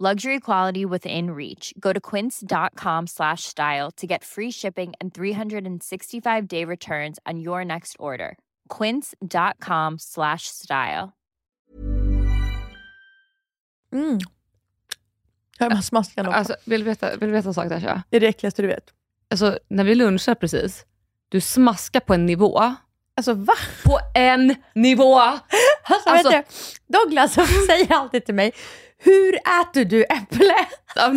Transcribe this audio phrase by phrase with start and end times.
[0.00, 1.72] Luxury quality within reach.
[1.78, 7.94] Go to quince.com slash style to get free shipping and 365-day returns on your next
[8.00, 8.36] order.
[8.68, 11.12] quince.com slash style.
[13.92, 14.18] Mm.
[15.58, 16.38] Jag är bara smaskande också.
[16.38, 18.02] Alltså, vill, du veta, vill du veta en sak Dasha?
[18.10, 18.90] det är det äckligaste du vet.
[19.30, 20.86] Alltså, när vi lunchar precis,
[21.28, 22.58] du smaskar på en nivå.
[23.16, 23.54] Alltså va?
[23.84, 25.18] På en nivå!
[25.86, 26.46] Alltså, Alltså- vet
[26.86, 27.34] du, Douglas
[27.66, 28.52] säger alltid till mig,
[29.04, 30.54] hur äter du äpple?
[30.94, 31.10] Jag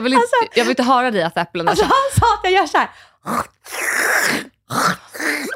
[0.00, 1.94] vill inte, Alltså- jag vill inte höra dig äta äpplen Alltså Dasha.
[1.94, 2.88] han sa att jag gör så här.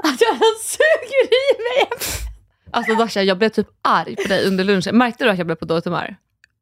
[0.02, 2.06] Att jag suger i mig äpple.
[2.72, 4.98] Alltså Dasha, jag blev typ arg på dig under lunchen.
[4.98, 6.16] Märkte du att jag blev på dåligt humör?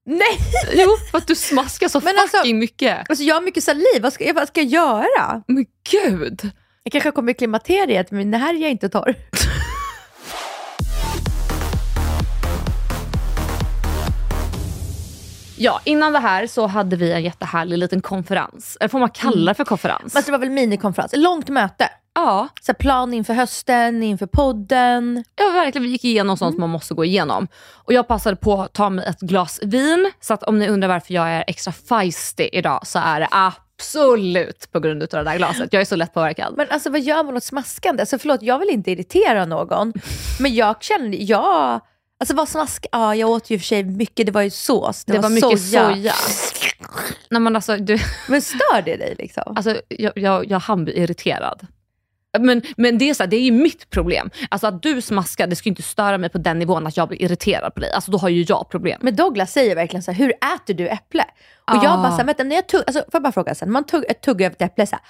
[0.07, 0.39] Nej!
[0.73, 3.11] Jo, för att du smaskar så Men fucking alltså- mycket.
[3.11, 5.43] Alltså jag har mycket saliv, vad ska, jag- vad ska jag göra?
[5.47, 6.51] Men gud!
[6.83, 9.15] Jag kanske kommer i klimakteriet, men det här är jag inte torr.
[15.59, 18.77] Ja, innan det här så hade vi en jättehärlig liten konferens.
[18.81, 20.15] Eller får man kalla det för konferens?
[20.15, 21.89] Men det var väl minikonferens, långt möte.
[22.15, 25.25] ja, Så plan inför hösten, inför podden.
[25.37, 25.83] ja, verkligen.
[25.83, 27.49] Vi gick igenom sånt som man måste gå igenom.
[27.75, 30.11] Och jag passade på att ta mig ett glas vin.
[30.21, 34.69] Så att om ni undrar varför jag är extra feisty idag så är det absolut
[34.73, 35.73] på grund av det där glaset.
[35.73, 36.55] Jag är så lätt påverkad.
[36.57, 38.03] Men alltså vad gör man åt smaskande?
[38.03, 39.93] Alltså förlåt, jag vill inte irritera någon.
[40.41, 41.81] Men jag kände, jag...
[42.21, 42.87] Alltså vad smask...
[42.93, 45.05] Ja, jag åt ju för sig mycket, det var ju sås.
[45.05, 45.95] Det, det var mycket soja.
[45.95, 46.13] soja.
[47.31, 47.99] Nej, men alltså, du,
[48.29, 49.57] Men stör det dig liksom?
[49.57, 51.67] Alltså, jag, jag, jag hann bli irriterad.
[52.39, 54.31] Men, men det, är så här, det är ju mitt problem.
[54.51, 57.09] Alltså att du smaskar, det ska ju inte störa mig på den nivån att jag
[57.09, 57.93] blir irriterad på dig.
[57.93, 58.99] Alltså då har ju jag problem.
[59.03, 61.25] Men Douglas säger verkligen så här, hur äter du äpple?
[61.71, 61.97] Och jag Ah.
[61.97, 64.41] bara så här, vänta, när jag tugg, alltså, får jag bara fråga när man tugg,
[64.43, 65.05] ett äpple så här,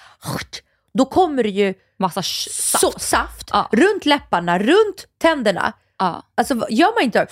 [0.93, 2.79] då kommer det ju Massa saft.
[2.81, 3.69] så, saft Ja.
[3.71, 5.73] runt läpparna, runt tänderna.
[5.99, 6.23] Ja.
[6.35, 7.27] Alltså gör man inte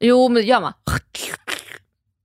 [0.00, 0.72] Jo, men gör man.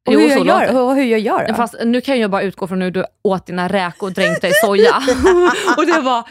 [0.08, 1.54] och Jo, hur, så jag gör, och hur jag gör då?
[1.54, 4.96] Fast nu kan jag bara utgå från hur du åt dina räkor dränkta i soja.
[5.78, 6.30] och det var...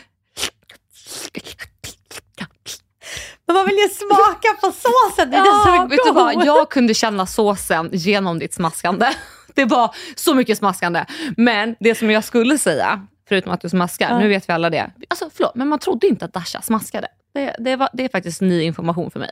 [3.46, 6.44] Men man vill ju smaka på såsen, det är det som Ja, är god.
[6.46, 9.06] Jag kunde känna såsen genom ditt smaskande.
[9.54, 11.04] Det var så mycket smaskande.
[11.36, 14.18] Men det som jag skulle säga, förutom att du smaskar, Ja.
[14.18, 14.90] nu vet vi alla det.
[15.08, 17.08] Alltså förlåt, men man trodde inte att Dasha smaskade.
[17.34, 19.30] Det, det, var, det är faktiskt ny information för mig.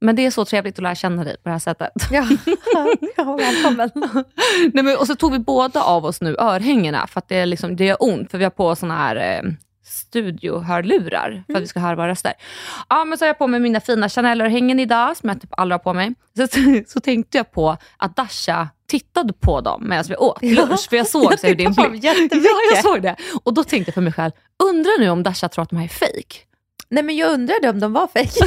[0.00, 1.92] Men det är så trevligt att lära känna dig på det här sättet.
[2.10, 2.28] Ja,
[3.16, 3.90] ja välkommen.
[4.74, 7.46] Nej, men, och så tog vi båda av oss nu örhängena för att det, är
[7.46, 8.30] liksom, det gör ont.
[8.30, 9.50] För vi har på såna här eh,
[9.90, 12.32] studiohörlurar för att vi ska höra våra röster.
[12.88, 15.74] Ja, men så har jag på mig mina fina Chanel-örhängen idag som jag typ aldrig
[15.74, 16.14] har på mig.
[16.36, 16.46] Så,
[16.86, 20.88] så tänkte jag på att Dasha tittade på dem medan vi åt lunch.
[20.88, 22.04] För jag såg så hur din blick...
[22.04, 22.14] Ja,
[22.74, 23.16] jag såg det.
[23.42, 24.32] Och då tänkte jag för mig själv,
[24.62, 26.49] undrar nu om Dasha tror att de här är fake?
[26.90, 28.30] Nej men jag undrade om de var fejk.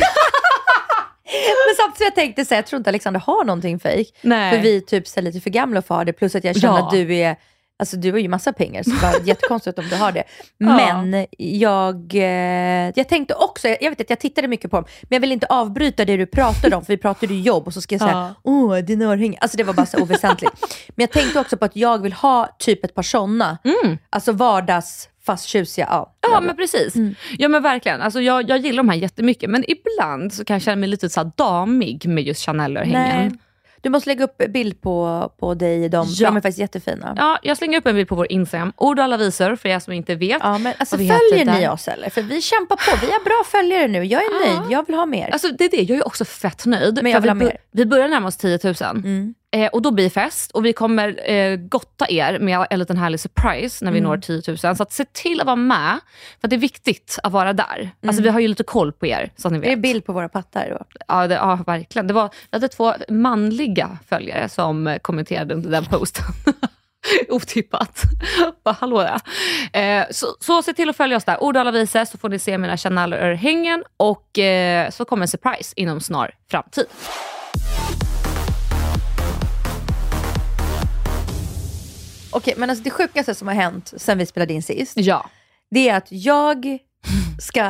[1.68, 4.16] men samtidigt jag tänkte så här, jag tror inte Alexander har någonting fejk.
[4.22, 4.56] Nej.
[4.56, 6.14] För vi är typ så här, lite för gamla för att ha det.
[6.14, 6.86] Plus att jag känner Ja.
[6.86, 7.36] att du är
[7.80, 10.24] Alltså du har ju massa pengar så det var jättekonstigt om du har det.
[10.58, 10.66] Ja.
[10.76, 15.08] Men jag, eh, jag tänkte också, jag vet att jag tittade mycket på dem, men
[15.16, 17.82] jag vill inte avbryta det du pratade om för vi pratade ju jobb och så
[17.82, 18.34] ska jag säga, Ja.
[18.44, 19.38] åh dina örhängen.
[19.42, 20.54] Alltså det var bara så oväsentligt.
[20.88, 23.58] men jag tänkte också på att jag vill ha typ ett par sådana.
[23.64, 23.98] Mm.
[24.10, 25.88] Alltså vardags fast tjusiga.
[25.90, 26.94] Ja, Ja men precis.
[27.38, 28.02] Ja men verkligen.
[28.02, 31.10] Alltså, jag, jag gillar de här jättemycket men ibland så kan jag känna mig lite
[31.10, 33.38] så damig med just Chanel-örhängen.
[33.82, 36.28] Du måste lägga upp bild på, på dig i dem, Ja.
[36.28, 37.14] de är faktiskt jättefina.
[37.18, 38.74] Ja, jag slänger upp en bild på vår Instagram.
[38.78, 40.38] Ord och alla visor för er som inte vet.
[40.42, 42.10] Ja, men alltså, följer ni oss eller?
[42.10, 44.04] För vi kämpar på, vi har bra följare nu.
[44.04, 45.30] Jag är nöjd, jag vill ha mer.
[45.30, 47.00] Alltså det är det, jag är också fett nöjd.
[47.04, 47.58] Men jag vill vi, ha mer.
[47.72, 48.74] vi börjar närma oss 10 000.
[48.82, 49.34] Mm.
[49.54, 53.20] Eh, och då blir fest och vi kommer eh, gotta er med en liten härlig
[53.20, 54.10] surprise när vi Mm.
[54.12, 54.76] når 10 000.
[54.78, 56.00] Så se till att vara med,
[56.42, 57.92] för det är viktigt att vara där.
[58.08, 59.62] Alltså vi har ju lite koll på er, så att ni Mm.
[59.62, 59.82] Det är vet.
[59.84, 60.86] bild på våra pattar då.
[61.08, 62.08] Ja, det, ja verkligen.
[62.08, 66.26] Det var, vi hade två manliga följare som kommenterade under den posten.
[67.30, 68.02] Otippat.
[68.64, 69.20] Bara, hallå ja.
[69.80, 71.44] Eh, så, så se till att följa oss där.
[71.44, 76.00] Ord vice så får ni se mina Chanel-örhängen och eh, så kommer en surprise inom
[76.02, 76.86] snar framtid.
[82.34, 85.30] Okej, men alltså det sjukaste som har hänt sen vi spelade in sist, Ja.
[85.72, 86.78] det är att jag
[87.42, 87.64] ska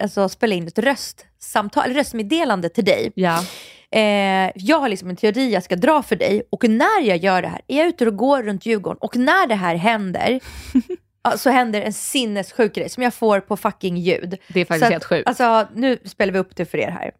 [0.00, 3.12] alltså, spela in ett röstsamtal, eller röstmeddelande till dig.
[3.14, 3.44] ja.
[3.92, 7.42] Eh, jag har liksom en teori jag ska dra för dig och när jag gör
[7.42, 10.40] det här, är jag ute och går runt Djurgården och när det här händer,
[11.22, 14.38] ja, så händer en sinnessjuk grej som jag får på fucking ljud.
[14.48, 15.28] Det är faktiskt helt sjukt.
[15.28, 17.10] Alltså, nu spelar vi upp det för er här.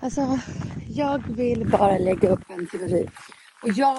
[0.00, 0.38] Alltså,
[0.88, 3.08] jag vill bara lägga upp en teori.
[3.62, 3.98] Och jag...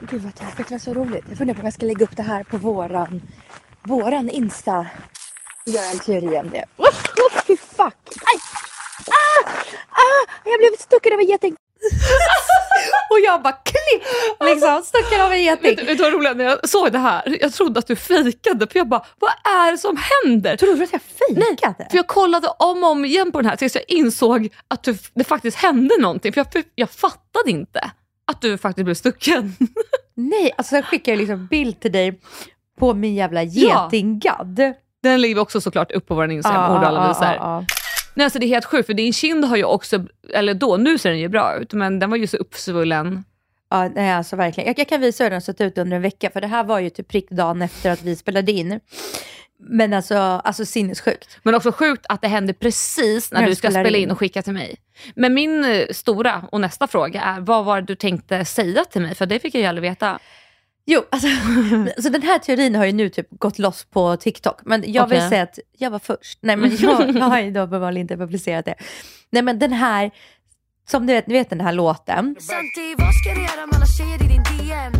[0.00, 1.24] Gud vad det var så roligt.
[1.28, 3.22] Jag funderar på om jag ska lägga upp det här på våran,
[3.82, 4.86] våran Insta.
[5.66, 6.64] Göra en teori om det.
[6.76, 7.94] Oh, oh, fy fuck!
[8.06, 8.40] Aj!
[9.06, 9.50] Ah!
[9.90, 10.26] Ah!
[10.44, 11.56] Jag blev stucken av en geting.
[13.10, 14.02] och jag bara klipp!
[14.40, 15.76] Liksom, stucken av en geting.
[15.76, 16.36] Vet, vet du vad roligt?
[16.36, 18.66] När jag såg det här, jag trodde att du fejkade.
[18.66, 20.56] För jag bara, vad är det som händer?
[20.56, 21.86] Tror du att jag fejkade?
[21.90, 24.98] För jag kollade om och om igen på den här tills jag insåg att du,
[25.14, 26.32] det faktiskt hände någonting.
[26.32, 27.90] För jag, för jag fattade inte
[28.28, 29.56] att du faktiskt blev stucken.
[30.14, 32.20] Nej, alltså jag skickar ju liksom bild till dig
[32.78, 33.84] på min jävla Ja.
[33.84, 34.60] getinggadd.
[35.02, 37.34] Den ligger också såklart upp på vår Instagram, ord och alla visar.
[37.34, 37.64] ja.
[38.14, 40.04] Nej, alltså det är helt sjukt för din kind har ju också,
[40.34, 43.24] eller då, nu ser den ju bra ut, men den var ju så uppsvullen.
[43.70, 44.66] Ja, nej, alltså verkligen.
[44.66, 46.64] Jag, jag kan visa hur den har sett ut under en vecka, för det här
[46.64, 48.80] var ju typ prick dagen efter att vi spelade in.
[49.60, 51.38] Men alltså, alltså sinnessjukt.
[51.42, 54.02] Men också sjukt att det hände precis när När du ska spela in.
[54.02, 54.76] in och skicka till mig.
[55.14, 59.02] Men min eh, stora och nästa fråga är, vad var det du tänkte säga till
[59.02, 59.14] mig?
[59.14, 60.18] För det fick jag ju aldrig veta.
[60.86, 61.28] Jo, alltså,
[62.02, 64.60] så den här teorin har ju nu typ gått loss på TikTok.
[64.62, 65.28] Men jag vill Okej.
[65.28, 66.38] säga att jag var först.
[66.42, 68.74] Nej, men jag, jag har ju då uppenbarligen inte publicerat det.
[69.30, 70.10] Nej, men den här,
[70.90, 72.36] som du vet, ni vet den här låten.
[72.40, 74.92] Santi, vad ska du göra med alla tjejer i din DM?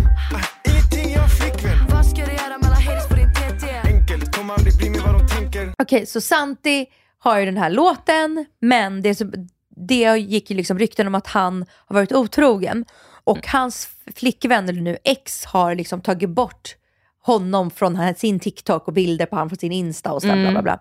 [4.49, 5.75] Enkelt, kommer aldrig bli med vad de tänker.
[5.79, 6.87] Okej, så Santi
[7.19, 9.31] har ju den här låten, men det, så,
[9.77, 12.85] det gick ju liksom rykten om att han har varit otrogen.
[13.25, 16.77] Och hans flickvän, eller nu ex, har liksom tagit bort
[17.23, 20.51] honom från sin TikTok och bilder på honom från sin Insta och så där, bla
[20.51, 20.79] bla bla.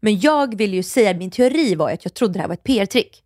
[0.00, 2.54] Men jag vill ju säga, min teori var ju att jag trodde det här var
[2.54, 3.22] ett PR-trick.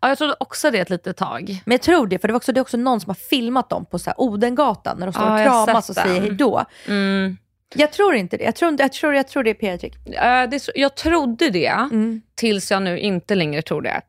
[0.00, 1.62] Ja, jag trodde också det ett litet tag.
[1.64, 3.70] Men jag tror det, för det, var också, det är också någon som har filmat
[3.70, 6.64] dem på så här Odengatan när de står Ja, och kramas och säger hejdå.
[6.86, 7.36] Mm.
[7.74, 8.44] Jag tror inte det.
[8.44, 9.94] Jag tror, jag tror, jag tror det är PR-trick.
[10.06, 12.22] Eh, det, jag trodde det, Mm.
[12.34, 14.00] tills jag nu inte längre tror det.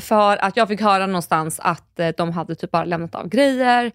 [0.00, 3.92] För att jag fick höra någonstans att eh, de hade typ bara lämnat av grejer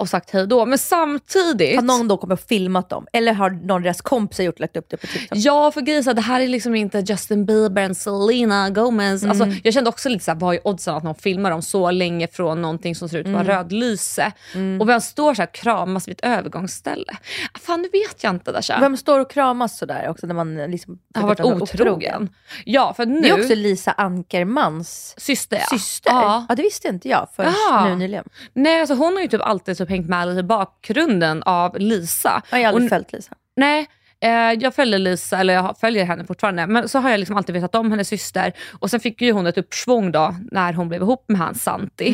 [0.00, 0.66] och sagt hej då.
[0.66, 1.76] Men samtidigt...
[1.76, 3.06] Har någon då kommit och filmat dem?
[3.12, 5.38] Eller har någon deras kompisar gjort lagt upp det på TikTok?
[5.38, 9.24] Ja, för grejen det här är liksom inte Justin Bieber och Selena Gomez.
[9.24, 12.28] Alltså, jag kände också lite såhär, vad är oddsen att någon filmar dem så länge
[12.28, 14.32] från någonting som ser ut att vara rödlyse?
[14.80, 17.12] Och vem står så här kramas vid ett övergångsställe?
[17.52, 18.80] Ah, Fan, nu vet jag inte Dasha.
[18.80, 22.28] Vem står och kramas sådär också när man liksom har varit otrogen.
[22.64, 23.20] Ja, för nu...
[23.20, 25.78] Det är också Lisa Ankermans syster ja.
[25.78, 26.10] syster.
[26.10, 26.46] Ja.
[26.48, 26.54] Ja.
[26.54, 27.54] det visste inte jag förrän
[27.84, 28.24] nu nyligen.
[28.52, 32.42] Nej, alltså hon har ju typ alltid typ hängt med lite i bakgrunden av Lisa.
[32.50, 33.32] Jag har aldrig Och- följt Lisa.
[33.56, 33.86] Nej,
[34.20, 37.54] eh, jag följer Lisa, eller jag följer henne fortfarande, men så har jag liksom alltid
[37.54, 38.52] vetat om hennes syster.
[38.80, 42.08] Och sen fick ju hon ett uppsvung då när hon blev ihop med han Santi.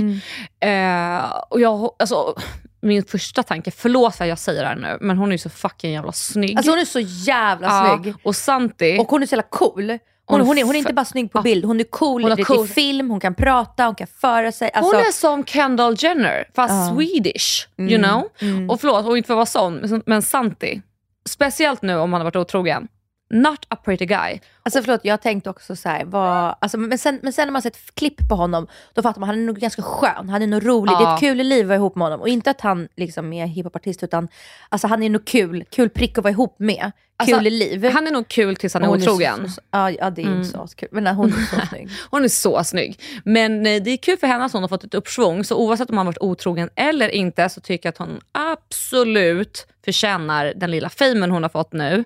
[0.61, 1.19] Mm.
[1.21, 2.35] Eh, och jag, alltså,
[2.81, 5.39] min första tanke, förlåt för att jag säger det här nu, men hon är ju
[5.39, 6.57] så fucking jävla snygg.
[6.57, 8.15] Alltså hon är så jävla Ja, snygg.
[8.23, 9.99] Och Santi, Och hon är så jävla cool.
[10.29, 12.31] Hon, Hon är hon, är, är inte bara snygg på bild, hon är cool, Hon
[12.31, 14.71] hon cool- i film, hon kan prata, hon kan föra sig.
[14.75, 16.95] Alltså, hon är som Kendall Jenner, fast Ja.
[16.97, 17.69] Swedish.
[17.79, 18.29] Mm, You know?
[18.41, 18.71] mm.
[18.71, 20.81] Och förlåt, och inte för att vara sån, men Santi,
[21.29, 22.89] speciellt nu om han har varit otrogen,
[23.31, 24.41] not a pretty guy.
[24.63, 27.63] Alltså förlåt, jag tänkte också så här, vad, alltså, men, sen, men sen när man
[27.63, 30.47] sett klipp på honom, då fattar man att han är nog ganska skön, han är
[30.47, 31.15] nog rolig, det är Ja.
[31.15, 32.21] ett kul liv att vara ihop med honom.
[32.21, 34.29] Och inte att han liksom är hiphopartist, utan
[34.69, 36.93] alltså, han är nog kul, kul prick att vara ihop med.
[37.25, 37.85] Kul Alltså, liv.
[37.93, 39.45] Han är nog kul tills han är hon otrogen.
[39.49, 40.39] så- så- ja, ja, det är Mm.
[40.39, 40.89] inte så kul.
[40.93, 41.89] Men nej, hon är så snygg.
[42.11, 43.01] Hon är så snygg.
[43.25, 45.45] Men eh, det är kul för henne att hon har fått ett uppsvung.
[45.45, 50.53] Så oavsett om han varit otrogen eller inte så tycker jag att hon absolut förtjänar
[50.57, 52.05] den lilla famen hon har fått nu.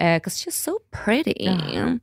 [0.00, 1.44] Eh, 'cause she's so pretty.
[1.44, 1.98] Ja.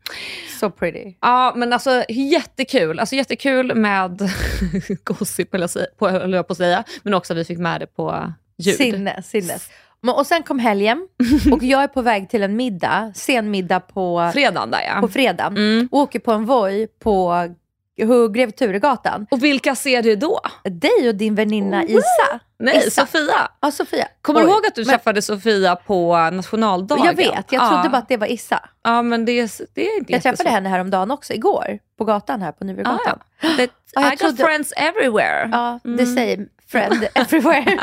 [0.59, 1.13] Så pretty.
[1.55, 2.99] men alltså jättekul.
[2.99, 4.29] Alltså jättekul med
[5.03, 5.53] gossip,
[5.99, 6.83] höll jag på att säga.
[7.03, 8.75] Men också att vi fick med det på ljud.
[8.75, 9.69] Sinnes, sinnes.
[10.01, 11.07] Men, och sen kom helgen
[11.51, 15.01] och jag är på väg till en middag, sen middag på, Fredagen där ja.
[15.01, 15.45] på fredag.
[15.47, 15.89] Mm.
[15.91, 17.47] Och åker på en Voi på
[18.33, 19.27] Grev Turegatan.
[19.31, 20.39] Och vilka ser du då?
[20.63, 22.39] Dig och din väninna Isa.
[22.59, 23.01] Nej, Isa.
[23.05, 23.47] Sofia.
[23.61, 24.07] Ja, Sofia.
[24.21, 24.51] Kommer du Oj.
[24.51, 27.05] ihåg att du Men- träffade Sofia på nationaldagen?
[27.05, 28.59] Jag vet, jag trodde bara att det var Issa.
[28.83, 29.33] Ja, men det,
[29.73, 30.51] det är inte Jag träffade jättesvårt.
[30.51, 31.79] henne häromdagen också, igår.
[31.97, 33.19] På gatan här på Ah, Nybrogatan.
[33.41, 33.49] ja.
[33.57, 35.49] Det, Ja, jag I got trodde- friends everywhere.
[35.51, 36.15] Ja, det Mm.
[36.15, 37.77] säger friend everywhere.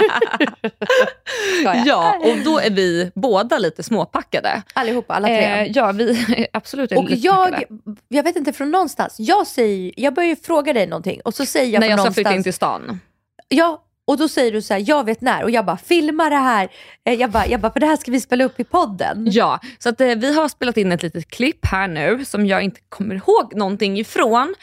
[1.86, 4.62] Ja, och då är vi båda lite småpackade.
[4.74, 5.44] Allihopa, alla tre.
[5.44, 7.66] Eh, ja, vi absolut är och lite jag, packade.
[8.08, 11.46] jag vet inte från någonstans, jag, säger, jag börjar ju fråga dig någonting och så
[11.46, 12.14] säger jag När från jag ska någonstans.
[12.14, 13.00] flytta in till stan.
[13.48, 15.42] Ja, och då säger du så här, jag vet när.
[15.42, 16.68] Och jag bara, filma det här.
[17.04, 19.26] Eh, Jag bara, jag bara, för det här ska vi spela upp i podden.
[19.30, 22.62] Ja, så att, eh, vi har spelat in ett litet klipp här nu som jag
[22.62, 24.54] inte kommer ihåg någonting ifrån.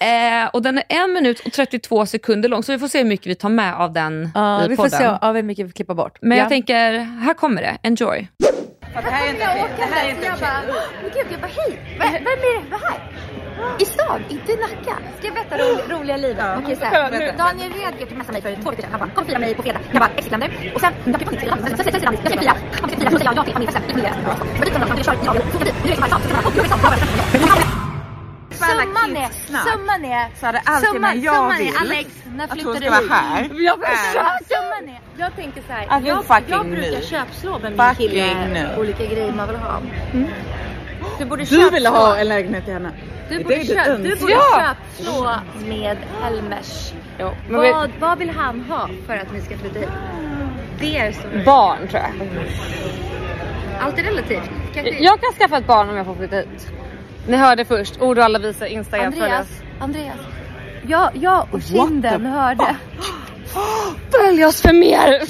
[0.00, 3.04] Eh, och den är en minut och 32 sekunder lång så vi får se hur
[3.04, 4.98] mycket vi tar med av den Ja, i vi får podden.
[4.98, 6.18] se ja, hur mycket vi klipper bort.
[6.20, 6.44] Men ja.
[6.44, 7.78] jag tänker, här kommer det.
[7.82, 8.28] Enjoy.
[8.38, 9.70] Det här är inte okej.
[9.78, 10.62] Det här är inte jag bara,
[11.02, 12.98] men gud, jag bara hej, vem, vem är det här?
[13.78, 14.98] I stan, inte i Nacka.
[15.18, 16.46] Ska jag berätta ro, roliga livet?
[16.58, 17.36] Okej, så här.
[17.38, 18.90] Daniel Redgert messade mig för två veckor sedan.
[18.90, 19.80] Han bara, kom fira mig på fredag.
[19.92, 20.72] Jag bara, exitländer.
[20.74, 21.58] Och sen, jag mitt sida.
[21.66, 22.54] Sen säger jag, jag ska fira.
[22.80, 23.10] Han ska fira.
[23.10, 23.88] Så säger jag ja till familjefesten.
[23.88, 24.14] Gick med det.
[24.52, 25.50] Men dit kom de, de kör i Italien.
[25.50, 25.74] Funkar dit.
[25.84, 26.28] Nu är det som här, så
[26.70, 27.77] jag bara, oh,
[28.72, 29.28] Summan är,
[29.70, 32.60] summan är, Så hade alltid summan, när jag summan vill är Alex, när att hon
[32.74, 33.42] ska du vara här.
[33.64, 37.02] Jag är- Summan är, jag tänker så här, Att vi jag, jag brukar nu.
[37.10, 38.68] köpslå med min kille nu.
[38.80, 39.80] olika grejer man vill ha.
[41.18, 42.90] Du borde Du ville ha en lägenhet till henne.
[43.30, 44.74] Du borde, köp, du borde Ja.
[44.96, 45.30] köpslå
[45.66, 46.92] med Helmers.
[47.18, 49.88] Ja, men vi- Vad, vad vill han ha för att ni ska flytta hit?
[50.80, 51.20] Det är så.
[51.44, 52.28] Barn tror jag.
[53.80, 54.50] Allt är relativt.
[54.74, 54.98] Kanske...
[54.98, 56.68] Jag kan skaffa ett barn om jag får flytta hit.
[57.28, 59.46] Ni hörde först, Ord och alla visar Instagram Andreas,
[59.80, 60.16] Andreas.
[60.88, 62.76] Jag, jag och kinden hörde.
[64.12, 65.22] Följ oss för mer!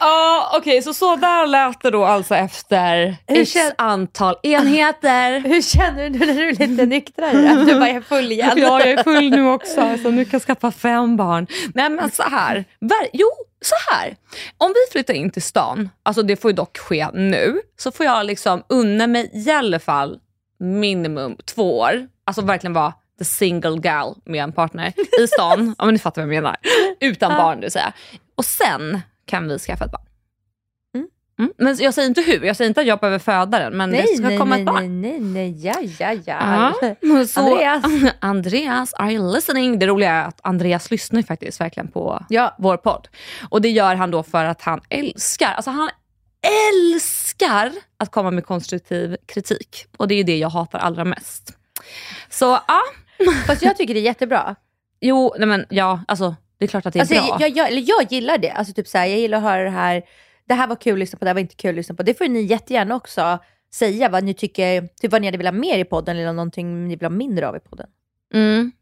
[0.00, 5.40] Ja okej så så där lät det då alltså efter Hur x kän- antal enheter.
[5.48, 7.32] Hur känner du när du är lite nyktrare?
[7.66, 8.52] Du bara är full igen?
[8.56, 11.46] Ja, jag är full nu också, så nu kan jag skaffa fem barn.
[11.74, 12.64] Nej men så här.
[12.80, 13.28] Ver- jo,
[13.60, 14.16] så här.
[14.58, 18.06] Om vi flyttar in till stan, alltså det får ju dock ske nu, så får
[18.06, 20.18] jag liksom unna mig i alla fall
[20.58, 22.08] minimum två år.
[22.24, 25.74] Alltså verkligen vara the single gal med en partner i stan.
[25.78, 26.56] ja men ni fattar vad jag menar.
[27.00, 27.92] Utan barn det vill säga.
[28.34, 30.02] Och sen kan vi skaffa ett barn.
[30.94, 31.08] Mm.
[31.38, 31.52] Mm.
[31.58, 33.96] Men jag säger inte hur, jag säger inte att jag behöver föda den men det
[33.96, 35.00] Nej, ska nej, komma nej, ett barn.
[35.00, 36.72] nej, nej, nej, ja, ja, ja.
[37.00, 37.84] Ja, så, Andreas.
[38.20, 39.78] Andreas, are you listening?
[39.78, 42.54] Det roliga är att Andreas lyssnar ju faktiskt verkligen på Ja.
[42.58, 43.08] vår podd.
[43.48, 45.88] Och det gör han då för att han älskar, alltså han
[46.94, 49.86] älskar att komma med konstruktiv kritik.
[49.96, 51.56] Och det är ju det jag hatar allra mest.
[52.30, 52.80] Så ja,
[53.46, 54.56] Fast jag tycker det är jättebra.
[55.00, 57.36] jo, nej men ja, alltså det är klart att det är Alltså, bra.
[57.40, 58.50] jag, jag, eller jag gillar det.
[58.50, 60.02] Alltså, typ så här, jag gillar att höra det här.
[60.48, 62.02] Det här var kul att lyssna på, det här var inte kul att lyssna på.
[62.02, 63.38] Det får ni jättegärna också
[63.74, 66.88] säga vad ni tycker, typ vad ni hade velat ha mer i podden eller någonting
[66.88, 67.86] ni vill ha mindre av i podden.
[68.34, 68.72] Mm.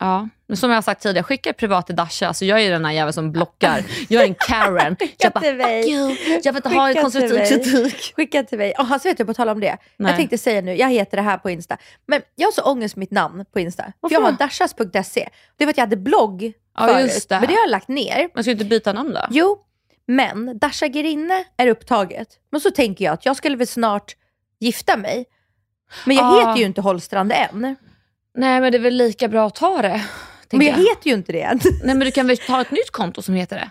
[0.00, 2.26] Ja, men som jag har sagt tidigare, skicka privat till Dasha.
[2.28, 3.84] Alltså jag är den här jäveln som blockar.
[4.08, 4.96] Jag är en Karen.
[5.18, 5.40] Jag bara.
[5.40, 6.16] "Fuck you.
[6.44, 8.12] Jag vill inte ha konstruktiv kritik.
[8.16, 8.74] Skicka till mig.
[8.78, 9.76] Oh, alltså vet du, på tal om det.
[9.96, 10.10] Nej.
[10.10, 11.76] Jag tänkte säga nu, jag heter det här på Insta.
[12.06, 13.82] Men jag har så ångest med mitt namn på Insta.
[14.00, 15.28] För jag har dashas.se.
[15.56, 17.26] Det var att jag hade blogg Ja, förut.
[17.28, 17.34] det.
[17.40, 18.28] Men det har jag lagt ner.
[18.34, 19.20] Man ska ju inte byta namn då?
[19.30, 19.58] Jo,
[20.06, 22.28] men Dasha Gerinne är upptaget.
[22.52, 24.16] Men så tänker jag att jag skulle väl snart
[24.60, 25.24] gifta mig.
[26.04, 26.38] Men jag Ah.
[26.48, 27.76] heter ju inte Holstrand än.
[28.38, 29.88] Nej men det är väl lika bra att ta det.
[29.88, 31.60] Men tänker jag heter ju inte det än.
[31.84, 33.70] Nej men du kan väl ta ett nytt konto som heter det?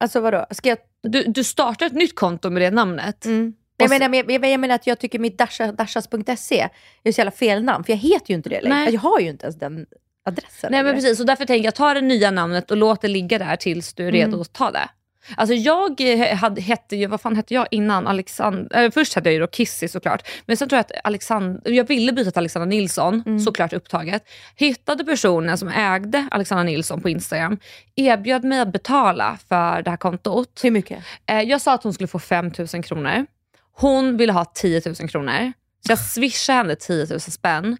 [0.00, 0.46] Alltså vadå?
[0.50, 0.78] Ska jag...
[1.02, 3.24] Du, du startar ett nytt konto med det namnet.
[3.24, 3.54] Mm.
[3.76, 6.68] Jag, så- menar, men jag, jag menar att jag tycker mitt dasha, dashas.se
[7.04, 7.84] är så jävla fel namn.
[7.84, 8.76] För jag heter ju inte det längre.
[8.76, 8.94] Nej.
[8.94, 9.86] Jag har ju inte ens den
[10.24, 13.08] adressen Nej men precis, och därför tänker jag ta det nya namnet och låt det
[13.08, 14.40] ligga där tills du är redo Mm.
[14.40, 14.88] att ta det.
[15.36, 18.06] Alltså jag eh, hade, hette ju, vad fan hette jag innan?
[18.06, 20.28] Alexander, äh, först hette jag ju då Kissy såklart.
[20.46, 23.40] Men sen tror jag att Alexander, jag ville byta till Alexandra Nilsson, Mm.
[23.40, 24.22] såklart upptaget.
[24.56, 27.58] Hittade personen som ägde Alexandra Nilsson på Instagram,
[27.96, 30.60] erbjöd mig att betala för det här kontot.
[30.62, 31.04] Hur mycket?
[31.26, 33.26] Eh, jag sa att hon skulle få 5 000 kronor.
[33.72, 35.52] Hon ville ha 10 000 kronor.
[35.86, 37.76] Så jag swishade henne 10 000 spänn.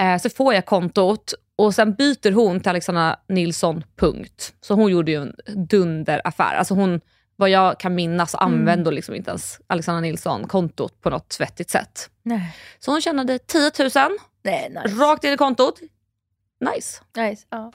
[0.00, 4.54] Eh, så får jag kontot och sen byter hon till Alexandra Nilsson, punkt.
[4.60, 5.34] Så hon gjorde ju en
[5.68, 6.54] dunderaffär.
[6.54, 7.00] Alltså hon,
[7.36, 12.10] vad jag kan minnas använde hon liksom inte ens Alexandra Nilsson-kontot på något vettigt sätt.
[12.22, 12.56] Nej.
[12.78, 13.90] Så hon tjänade 10 000
[14.44, 14.96] Nej, nice.
[14.96, 15.80] rakt in i kontot.
[16.60, 17.00] Nice.
[17.16, 17.46] nice.
[17.50, 17.72] Ja.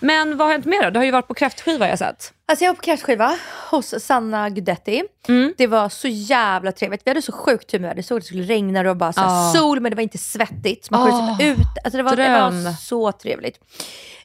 [0.00, 0.90] Men vad har hänt mer då?
[0.90, 2.32] Du har ju varit på kräftskiva jag sett.
[2.46, 3.36] Alltså jag var på kräftskiva
[3.70, 5.02] hos Sanna Gudetti.
[5.28, 5.54] Mm.
[5.58, 7.02] Det var så jävla trevligt.
[7.04, 8.02] Vi hade så sjukt med det.
[8.02, 9.52] såg att det skulle regna och bara så Ah.
[9.52, 10.90] sol men det var inte svettigt.
[10.90, 11.58] Man kunde Ah, sitta ut.
[11.84, 13.58] Alltså det, var, det var så trevligt.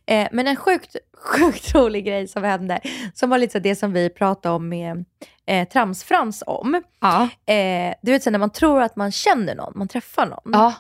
[0.05, 2.79] Eh, men en sjukt, sjukt rolig grej som hände,
[3.13, 5.05] som var lite så det som vi pratade om med
[5.48, 6.82] eh, Tramsfrans om.
[7.01, 7.22] Ja.
[7.53, 10.51] Eh, du vet så när man tror att man känner någon, man träffar någon.
[10.53, 10.74] ja.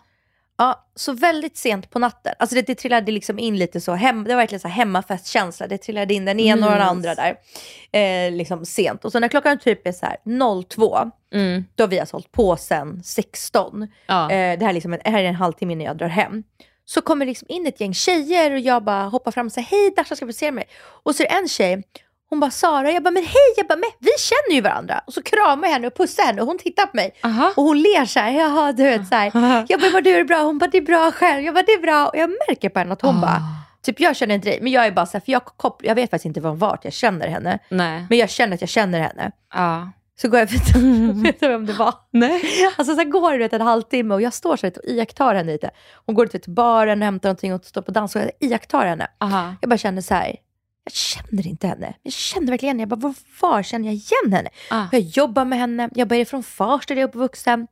[0.57, 2.33] Ja, så väldigt sent på natten.
[2.39, 5.67] Alltså det, det trillade liksom in lite så, hem, det var verkligen så hemmafestkänsla.
[5.67, 7.35] Det trillade in den ena och den andra där.
[7.91, 9.05] Eh, liksom sent.
[9.05, 10.17] Och så när klockan typ är så här
[10.63, 11.65] 02, Mm.
[11.75, 13.87] då har vi alltså hållit på sen 16.
[14.07, 14.23] Ja.
[14.31, 16.43] Eh, det, här är liksom det här är en halvtimme innan jag drar hem.
[16.85, 19.93] Så kommer liksom in ett gäng tjejer och jag bara hoppar fram och säger hej
[19.95, 20.63] Dasha ska du se mig?
[21.03, 21.83] Och så är det en tjej,
[22.29, 25.01] hon bara Sara, jag bara men hej, jag bara men vi känner ju varandra.
[25.07, 27.11] Och så kramar jag henne och pussar henne och hon tittar på mig.
[27.23, 27.53] Aha.
[27.57, 29.65] Och hon ler så här, jaha du vet så här.
[29.69, 30.37] Jag bara, du är bra?
[30.37, 31.43] Hon bara, det är bra själv.
[31.43, 32.07] Jag bara, det är bra.
[32.07, 33.21] Och jag märker på henne att hon Ah.
[33.21, 33.41] bara,
[33.85, 35.95] typ jag känner inte dig, men jag är bara så här, för jag, kopplar, jag
[35.95, 37.59] vet faktiskt inte var- vart jag känner henne.
[37.69, 38.05] Nej.
[38.09, 39.31] Men jag känner att jag känner henne.
[39.53, 39.91] Ja.
[40.21, 40.47] Så går jag,
[41.23, 41.93] vet du vem det var?
[42.11, 42.41] Nej.
[42.77, 45.51] Alltså så går det vet, en halvtimme och jag står så här och iakttar henne
[45.51, 45.69] lite.
[46.05, 49.07] Hon går till baren och hämtar någonting och står på dans och jag iakttar henne.
[49.19, 49.55] Aha.
[49.61, 50.35] Jag bara känner så här,
[50.85, 51.93] jag känner inte henne.
[52.03, 52.81] Jag känner verkligen henne.
[52.81, 54.49] Jag bara, var, var känner jag igen henne?
[54.69, 54.87] Ah.
[54.91, 57.67] Jag jobbar med henne, jag bara, är från Farsta där jag är uppvuxen.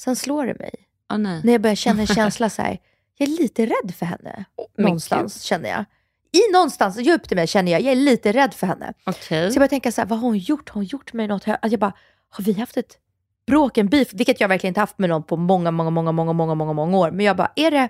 [0.00, 0.74] Sen slår det mig.
[1.06, 1.16] Ah.
[1.16, 2.78] När jag börjar känna en känsla så här,
[3.16, 4.44] jag är lite rädd för henne.
[4.76, 5.84] men någonstans känner jag.
[6.32, 8.92] I någonstans, djupt i mig känner jag, jag är lite rädd för henne.
[9.04, 9.50] Okej.
[9.50, 10.68] Så jag börjar tänka så här, vad har hon gjort?
[10.68, 11.48] Har hon gjort mig något?
[11.48, 11.92] Att jag bara,
[12.28, 12.98] har vi haft ett
[13.46, 14.08] bråk, en beef?
[14.12, 16.98] Vilket jag verkligen inte haft med någon på många, många, många, många, många, många, många
[16.98, 17.10] år.
[17.10, 17.88] Men jag bara, är det...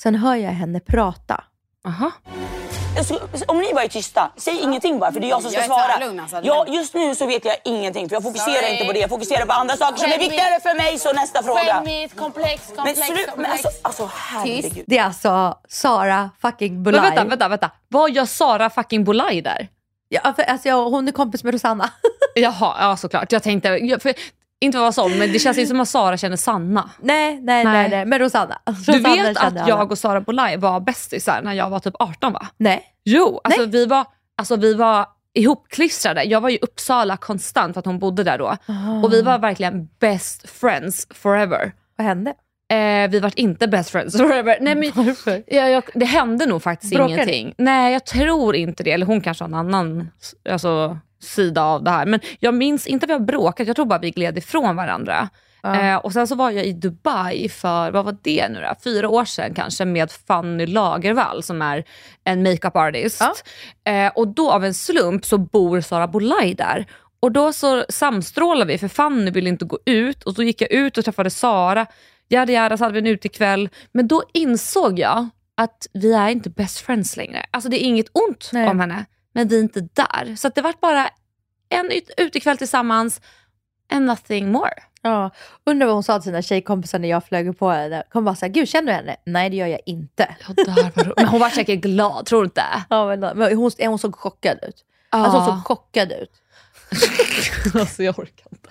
[0.00, 1.44] Sen hör jag henne prata.
[1.84, 2.12] Aha.
[2.24, 2.47] Alltså,
[3.46, 5.64] om ni bara är tysta, säg ingenting bara för det är jag som ska Jag
[5.64, 5.96] är svara.
[5.98, 6.40] tvärlugn, alltså.
[6.42, 8.72] ja, just nu så vet jag ingenting för jag fokuserar Sorry.
[8.72, 8.98] inte på det.
[8.98, 10.98] Jag fokuserar på andra saker som är viktigare för mig.
[10.98, 11.60] Så nästa fråga.
[11.60, 13.64] Skämmigt, komplex, Men komplex, slut, men komplex.
[13.64, 14.84] alltså, alltså herregud.
[14.86, 17.02] Det är alltså Sara fucking Men Bulaj.
[17.02, 17.70] vänta, vänta, vänta.
[17.88, 19.68] Vad gör Sara fucking Bolaj där?
[20.08, 21.90] Ja, för, alltså, jag, hon är kompis med Rosanna.
[22.34, 23.32] Jaha, ja såklart.
[23.32, 23.78] Jag tänkte,
[24.58, 26.90] jag- för, inte vara sån, men det känns ju som att Sara känner Sanna.
[27.00, 27.88] nej, nej, nej, Nej.
[27.90, 28.58] nej, men Rosanna.
[28.64, 31.94] Du Rosanna vet kände att jag och Sara Bolaj var bästisar när jag var typ
[31.98, 32.46] 18 va?
[32.56, 32.84] Nej.
[33.04, 34.04] Jo, alltså vi var,
[34.36, 36.24] alltså vi var ihopklistrade.
[36.24, 38.56] Jag var i Uppsala konstant för att hon bodde där då.
[39.04, 41.72] Och vi var verkligen best friends forever.
[41.96, 42.34] Vad hände?
[42.70, 44.58] Eh, vi var inte best friends forever.
[44.60, 45.42] Nej, men, Varför?
[45.46, 47.54] jag, jag, det hände nog faktiskt Bråkade ingenting.
[47.58, 48.92] Nej, jag tror inte det.
[48.92, 50.10] Eller hon kanske har en annan
[50.50, 52.06] alltså, sida av det här.
[52.06, 53.66] Men jag minns inte att vi har bråkat.
[53.66, 55.28] Jag tror bara vi gled ifrån varandra.
[55.64, 58.74] Eh, och sen så var jag i Dubai för, vad var det nu då?
[58.84, 61.84] Fyra år sedan kanske med Fanny Lagervall som är
[62.24, 63.22] en makeup artist.
[63.84, 66.86] Eh, och då av en slump så bor Sara Bolaj där.
[67.20, 70.72] Och då så samstrålade vi för Fanny ville inte gå ut och så gick jag
[70.72, 71.86] ut och träffade Sara.
[72.28, 73.68] Jada jada så hade vi en utekväll.
[73.92, 77.46] Men då insåg jag att vi är inte best friends längre.
[77.50, 78.68] Alltså det är inget ont Nej.
[78.68, 80.36] om henne, men vi är inte där.
[80.36, 81.10] Så det var bara
[81.68, 83.20] en ut- utekväll tillsammans
[83.92, 84.72] and nothing more.
[85.02, 85.30] Ja,
[85.66, 88.02] undrar vad hon sa till sina tjejkompisar när jag flög på henne.
[88.12, 89.16] Hon bara såhär, gud känner du henne?
[89.26, 90.36] Nej det gör jag inte.
[90.48, 92.62] Ja, där var men hon var säkert glad, tror du inte?
[92.90, 94.84] Ja, men, men hon, hon såg chockad ut.
[95.10, 96.30] Alltså hon såg chockad ut.
[97.74, 98.70] alltså jag orkar inte.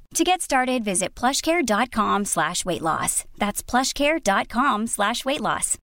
[0.15, 3.23] To get started, visit plushcare.com slash weight loss.
[3.37, 5.77] That's plushcare.com slash weight loss.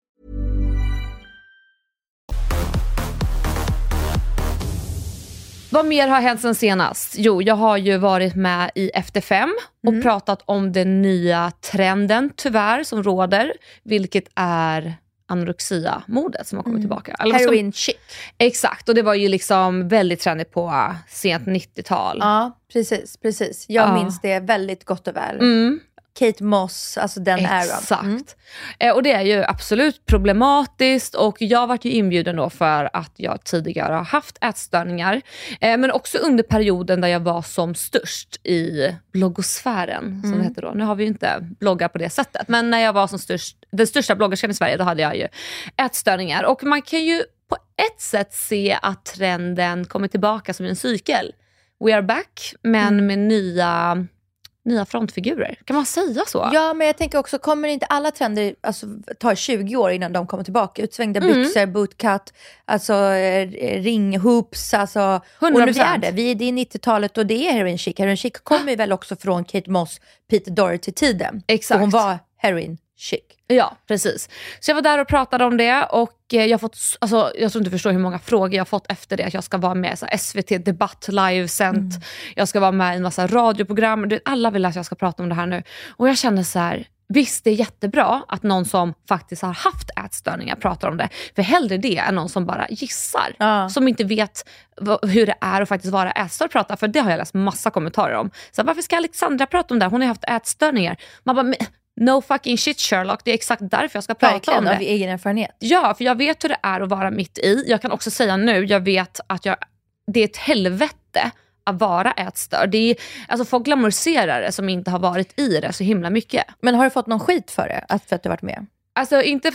[5.72, 7.14] Vad mer har hänt sen senast?
[7.18, 9.54] Jo, jag har ju varit med i Efter fem
[9.88, 10.04] och Mm.
[10.04, 14.96] pratat om den nya trenden tyvärr som råder, vilket är
[15.28, 17.16] anorexia-modet som har kommit tillbaka.
[17.20, 17.96] Eller Heroin chic.
[18.38, 22.18] Exakt, och det var ju liksom väldigt trendigt på sent 90-tal.
[22.20, 23.18] Ja, precis.
[23.18, 23.66] precis.
[23.70, 23.94] Jag Ja.
[24.04, 25.36] minns det väldigt gott och väl.
[25.38, 25.80] Mm.
[26.20, 27.62] Kate Moss, alltså den eran.
[27.62, 28.36] Exakt.
[28.80, 33.12] Eh, och det är ju absolut problematiskt och jag varit ju inbjuden då för att
[33.16, 35.22] jag tidigare har haft ätstörningar.
[35.62, 40.40] Eh, men också under perioden där jag var som störst i bloggosfären, som Mm.
[40.40, 40.72] det heter då.
[40.76, 43.58] Nu har vi ju inte bloggar på det sättet, men när jag var som störst,
[43.72, 45.28] den största bloggerskan i Sverige, då hade jag ju
[45.86, 46.44] ätstörningar.
[46.44, 51.32] Och man kan ju på ett sätt se att trenden kommer tillbaka som en cykel.
[51.86, 53.06] We are back, men Mm.
[53.08, 54.06] med nya,
[54.66, 55.56] nya frontfigurer.
[55.66, 56.50] Kan man säga så?
[56.54, 58.88] Ja, men jag tänker också, kommer inte alla trender alltså,
[59.20, 60.82] ta 20 år innan de kommer tillbaka?
[60.82, 61.34] Utsvängda Mm.
[61.34, 62.34] byxor, bootcut,
[62.66, 63.48] alltså eh,
[63.82, 65.22] ringhoops, alltså.
[65.40, 65.82] Och nu 100%.
[65.84, 68.00] är det, vi, det är 90-talet och det är heroin chic.
[68.00, 71.42] Heroin chic kommer ju väl också från Kate Moss, Peter Doherty-tiden.
[71.48, 71.76] Exakt.
[71.76, 73.22] Och hon var heroin chic.
[73.48, 74.30] Ja, precis.
[74.60, 77.52] Så jag var där och pratade om det och eh, jag har fått, alltså, jag
[77.52, 79.24] tror inte du förstår hur många frågor jag har fått efter det.
[79.24, 82.06] Att jag ska vara med i SVT Debatt livesänt,
[82.36, 84.12] jag ska vara med i en massa radioprogram.
[84.26, 85.64] Alla vill att jag ska prata om det här nu.
[85.90, 89.90] Och jag känner så här, visst det är jättebra att någon som faktiskt har haft
[90.06, 91.10] ätstörningar pratar om det.
[91.36, 93.36] För hellre det än någon som bara gissar.
[93.70, 94.50] Som inte vet
[95.02, 96.78] hur det är att faktiskt vara ätstörd prata.
[96.78, 98.32] För det har jag läst massa kommentarer om.
[98.52, 99.86] Så här, varför ska Alexandra prata om det?
[99.86, 99.92] här?
[99.92, 100.98] Hon har ju haft ätstörningar.
[101.24, 101.56] Man bara, "Men,
[101.96, 104.76] no fucking shit Sherlock, det är exakt därför jag ska prata Verkligen, om det.
[104.76, 105.56] av egen erfarenhet.
[105.60, 107.64] Ja, för jag vet hur det är att vara mitt i.
[107.68, 109.56] Jag kan också säga nu, jag vet att jag,
[110.08, 111.32] det är ett helvete
[111.64, 112.70] att vara ätstörd.
[112.70, 116.44] Det är, alltså folk glamoriserar det som inte har varit i det så himla mycket.
[116.62, 118.66] Men har du fått någon skit för det, att, för att du varit med?
[118.94, 119.52] Alltså inte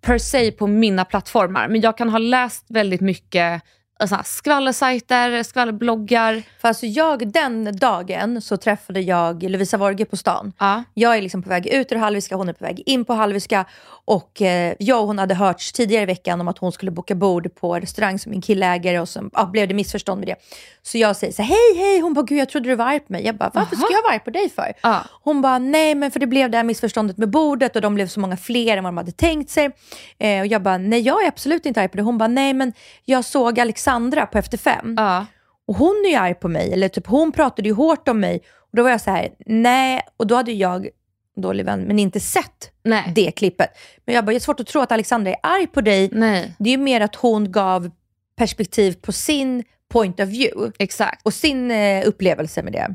[0.00, 3.62] per se på mina plattformar, men jag kan ha läst väldigt mycket
[4.00, 6.42] alltså, skvallersajter, skvallerbloggar.
[6.60, 10.52] För alltså jag, den dagen så träffade jag Lovisa Vorge på stan.
[10.58, 10.84] Ja.
[10.94, 13.64] Jag är liksom på väg ut ur Hallwylska, hon är på väg in på Hallwylska.
[14.04, 17.14] Och eh, jag och hon hade hörts tidigare i veckan om att hon skulle boka
[17.14, 20.36] bord på restaurang som min kille äger och så ja, blev det missförstånd med det.
[20.82, 23.00] Så jag säger så här, hej hej, hon bara gud jag trodde du var arg
[23.00, 23.24] på mig.
[23.24, 24.72] Jag bara varför ska jag vara arg på dig för?
[24.82, 25.04] Ja.
[25.22, 28.06] Hon bara nej men för det blev det här missförståndet med bordet och de blev
[28.06, 29.70] så många fler än vad de hade tänkt sig.
[30.18, 32.02] Eh, och jag bara nej jag är absolut inte arg på det.
[32.02, 32.72] Hon bara nej men
[33.04, 33.58] jag såg
[33.90, 34.94] Alexandra på Efter fem.
[34.96, 35.26] Ja.
[35.66, 38.40] Och hon är ju arg på mig, eller typ hon pratade ju hårt om mig.
[38.70, 40.00] Och då var jag så här, nej.
[40.16, 40.88] Och då hade jag,
[41.36, 43.12] dålig vän, men inte sett Nej.
[43.14, 43.70] det klippet.
[44.06, 46.08] Men jag bara, jag har svårt att tro att Alexandra är arg på dig.
[46.12, 46.54] Nej.
[46.58, 47.90] Det är ju mer att hon gav
[48.36, 50.72] perspektiv på sin point of view.
[50.78, 51.26] Exakt.
[51.26, 52.94] Och sin eh, upplevelse med det.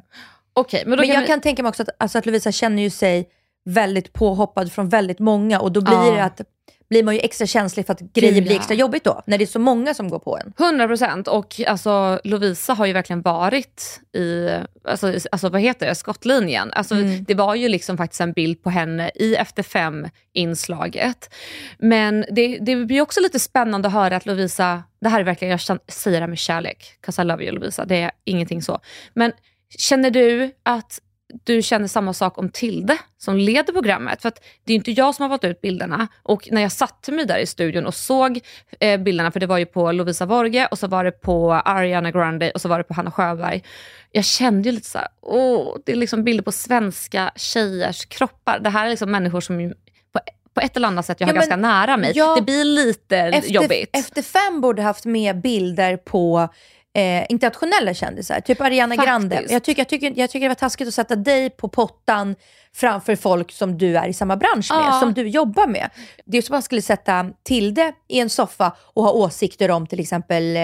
[0.54, 2.84] Okej, men Men, kan jag vi- kan tänka mig också att, alltså att Lovisa känner
[2.84, 3.30] ju sig
[3.66, 5.60] väldigt påhoppad från väldigt många.
[5.60, 6.12] Och då blir Ja.
[6.16, 6.42] det att
[6.90, 9.22] blir man ju extra känslig för att grejer blir extra jobbigt då.
[9.26, 10.54] När det är så många som går på en.
[10.60, 11.28] 100 procent.
[11.28, 14.50] Och alltså, Lovisa har ju verkligen varit i,
[14.84, 16.74] alltså, alltså vad heter det, skottlinjen.
[16.74, 17.24] Alltså, Mm.
[17.24, 21.34] Det var ju liksom faktiskt en bild på henne i Efter fem-inslaget.
[21.80, 25.52] Men det, det blir också lite spännande att höra att Lovisa, det här är verkligen,
[25.52, 28.80] jag säger det här med kärlek, 'cause I love you Lovisa, det är ingenting så.
[29.14, 29.32] Men
[29.78, 31.00] känner du att
[31.44, 34.22] du känner samma sak om Tilde som leder programmet.
[34.22, 36.08] För att det är inte jag som har valt ut bilderna.
[36.24, 38.40] Och när jag satte mig där i studion och såg
[38.80, 42.12] eh, bilderna, för det var ju på Lovisa Vorge och så var det på Ariana
[42.12, 43.64] Grande och så var det på Hanna Sjöberg.
[44.12, 48.60] Jag kände ju lite så här, åh, det är liksom bilder på svenska tjejers kroppar.
[48.60, 49.74] Det här är liksom människor som
[50.14, 50.20] på,
[50.54, 52.12] på ett eller annat sätt jag Ja, har ganska nära mig.
[52.16, 53.90] ja, det blir lite efter, jobbigt.
[53.94, 56.50] Efter fem borde haft med bilder på
[56.96, 59.08] eh, internationella kändisar, typ Ariana Faktiskt.
[59.08, 59.44] Grande.
[59.50, 62.36] Jag tycker, jag, tycker, jag tycker det var taskigt att sätta dig på pottan
[62.74, 65.00] framför folk som du är i samma bransch med, Ja.
[65.00, 65.90] som du jobbar med.
[66.26, 69.88] Det är som att man skulle sätta Tilde i en soffa och ha åsikter om
[69.88, 70.62] till exempel eh,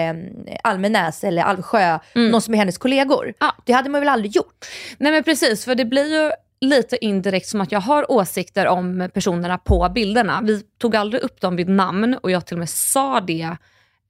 [0.62, 2.30] Almenäs eller Alvsjö, Mm.
[2.30, 3.34] någon som är hennes kollegor.
[3.64, 4.66] Det hade man väl aldrig gjort?
[4.98, 9.10] Nej men precis, för det blir ju lite indirekt som att jag har åsikter om
[9.14, 10.40] personerna på bilderna.
[10.44, 13.56] Vi tog aldrig upp dem vid namn och jag till och med sa det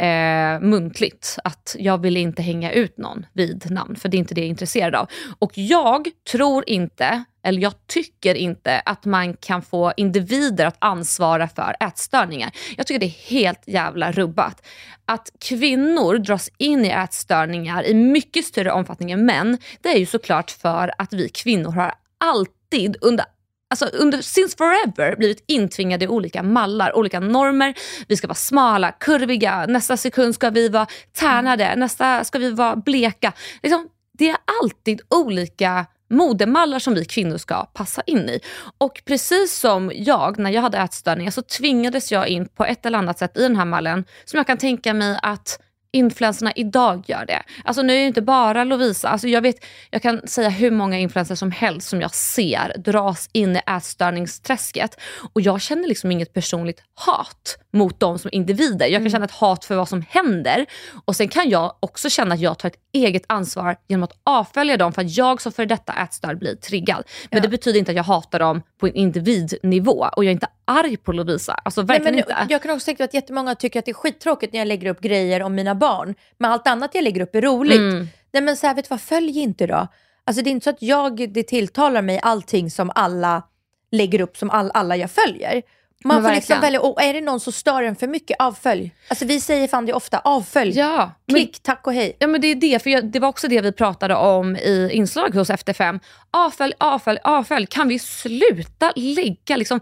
[0.02, 1.38] eh, muntligt.
[1.44, 4.46] Att jag ville inte hänga ut någon vid namn, för det är inte det jag
[4.46, 5.08] är intresserad av.
[5.38, 11.48] Och jag tror inte, eller jag tycker inte att man kan få individer att ansvara
[11.48, 12.50] för ätstörningar.
[12.76, 14.66] Jag tycker det är helt jävla rubbat.
[15.04, 20.06] Att kvinnor dras in i ätstörningar i mycket större omfattning än män, det är ju
[20.06, 23.24] såklart för att vi kvinnor har alltid under
[23.72, 27.74] Alltså under since forever blivit intvingade i olika mallar, olika normer.
[28.08, 32.76] Vi ska vara smala, kurviga, nästa sekund ska vi vara tärnade, nästa ska vi vara
[32.76, 33.32] bleka.
[33.62, 38.40] Liksom, det är alltid olika modemallar som vi kvinnor ska passa in i.
[38.78, 42.98] Och precis som jag, när jag hade ätstörningar, så tvingades jag in på ett eller
[42.98, 45.58] annat sätt i den här mallen som jag kan tänka mig att
[45.92, 47.42] influencerna idag gör det.
[47.64, 49.08] Alltså nu är det inte bara Lovisa.
[49.08, 53.28] Alltså jag, vet, jag kan säga hur många influencers som helst som jag ser dras
[53.32, 55.00] in i ätstörningsträsket.
[55.34, 58.86] Och jag känner liksom inget personligt hat mot dem som individer.
[58.86, 60.66] Jag kan känna ett hat för vad som händer.
[61.04, 64.76] Och sen kan jag också känna att jag tar ett eget ansvar genom att avfölja
[64.76, 67.02] dem för att jag som för detta ätstörd blir triggad.
[67.30, 67.42] Men Ja.
[67.42, 70.08] det betyder inte att jag hatar dem på en individnivå.
[70.16, 71.52] Och jag är inte arg på Lovisa.
[71.52, 72.52] Alltså verkligen Nej, men inte.
[72.52, 75.00] Jag kan också tänka att jättemånga tycker att det är skittråkigt när jag lägger upp
[75.00, 76.14] grejer om mina barn.
[76.38, 77.78] Men allt annat jag lägger upp är roligt.
[77.78, 78.08] Mm.
[78.32, 79.88] Nej men så här, vet du vad, följ inte då.
[80.24, 83.42] Alltså det är inte så att jag, det tilltalar mig allting som alla
[83.90, 85.62] lägger upp som all, alla jag följer.
[86.04, 88.94] Man Men får liksom välja, och är det någon som stör en för mycket, avfölj.
[89.08, 90.78] Alltså vi säger fan det ofta, avfölj.
[90.78, 92.16] Ja, Klick, tack och hej.
[92.18, 94.90] Ja men det är det, för jag, det var också det vi pratade om i
[94.92, 96.00] inslag hos FT5.
[96.36, 97.66] Avfölj, avfölj, avfölj.
[97.66, 99.80] Kan vi sluta lägga liksom,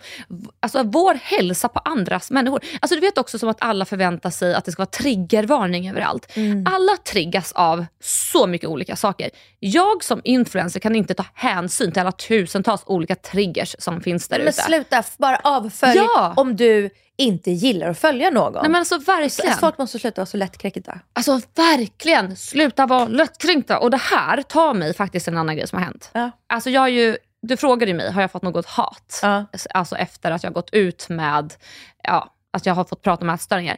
[0.61, 2.61] alltså, vår hälsa på andras människor?
[2.81, 6.33] Alltså du vet också som att alla förväntar sig att det ska vara triggervarning överallt.
[6.67, 9.31] Alla triggas av så mycket olika saker.
[9.59, 14.39] Jag som influencer kan inte ta hänsyn till alla tusentals olika triggers som finns där
[14.39, 14.63] Men ute.
[14.63, 16.35] sluta, f- bara avfölj Ja.
[16.37, 18.53] om du inte gillar att följa någon.
[18.53, 19.57] Nej men alltså verkligen.
[19.57, 21.01] Folk måste sluta vara så lättkränkta.
[21.13, 23.79] Alltså verkligen, sluta vara lättkränkta.
[23.79, 26.11] Och det här tar mig faktiskt en annan grej som har hänt.
[26.13, 26.31] Ja.
[26.47, 29.21] Alltså jag är ju, du frågade mig, har jag fått något hat?
[29.23, 29.45] Ja.
[29.75, 31.55] Alltså efter att jag gått ut med,
[32.03, 33.77] ja, att jag har fått prata om ätstörningar.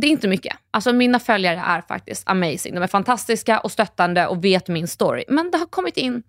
[0.00, 0.56] Det är inte mycket.
[0.70, 2.74] Alltså mina följare är faktiskt amazing.
[2.74, 5.24] De är fantastiska och stöttande och vet min story.
[5.28, 6.22] Men det har kommit in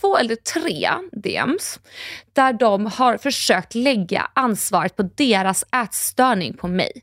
[0.00, 1.80] två eller tre DMs
[2.32, 7.02] där de har försökt lägga ansvaret på deras ätstörning på mig.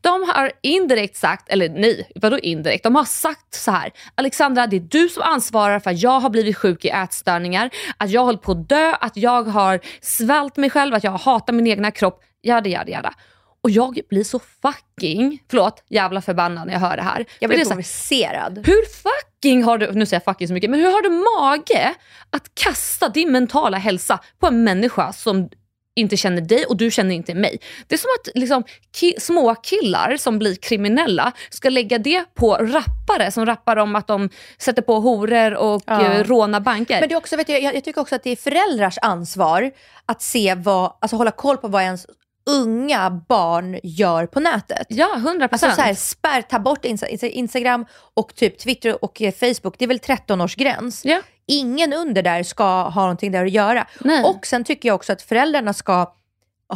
[0.00, 2.84] De har indirekt sagt, eller nej, vadå indirekt?
[2.84, 3.90] De har sagt så här.
[4.14, 8.10] Alexandra, det är du som ansvarar för att jag har blivit sjuk i ätstörningar, att
[8.10, 11.66] jag håller på att dö, att jag har svalt mig själv, att jag hatar min
[11.66, 13.14] egna kropp, jada jada jada.
[13.60, 17.24] Och jag blir så fucking, förlåt, jävla förbannad när jag hör det här.
[17.40, 18.66] Jag blir provocerad.
[18.66, 21.94] hur fucking har du, nu säger jag fucking så mycket, men hur har du mage
[22.30, 25.48] att kasta din mentala hälsa på en människa som
[25.96, 27.58] inte känner dig och du känner inte mig.
[27.86, 28.64] Det är som att liksom,
[29.00, 34.06] ki- små killar som blir kriminella ska lägga det på rappare som rappar om att
[34.06, 36.12] de sätter på horor och Ja.
[36.12, 37.00] eh, rånar banker.
[37.00, 39.70] Men det är också, vet jag, jag, jag tycker också att det är föräldrars ansvar
[40.06, 42.06] att se vad, alltså hålla koll på vad ens
[42.48, 44.86] unga barn gör på nätet.
[44.88, 45.48] Ja, 100%.
[45.52, 49.74] Alltså så här, spärr, ta bort Insta, Insta- Instagram och typ Twitter och eh, Facebook.
[49.78, 51.00] Det är väl 13-årsgräns.
[51.04, 51.20] Ja.
[51.46, 53.86] Ingen under där ska ha någonting där att göra.
[54.00, 54.24] Nej.
[54.24, 56.14] Och sen tycker jag också att föräldrarna ska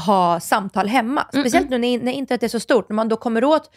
[0.06, 1.26] ha samtal hemma.
[1.32, 2.88] Speciellt nu när, när internet är så stort.
[2.88, 3.70] När man då kommer åt,